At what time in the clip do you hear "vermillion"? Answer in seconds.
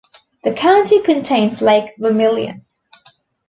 1.99-2.65